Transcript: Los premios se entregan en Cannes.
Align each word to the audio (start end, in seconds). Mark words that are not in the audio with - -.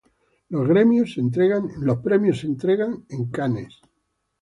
Los 0.49 0.67
premios 0.67 1.13
se 2.39 2.47
entregan 2.47 3.05
en 3.11 3.25
Cannes. 3.29 3.81